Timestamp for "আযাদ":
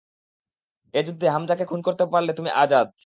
2.57-2.87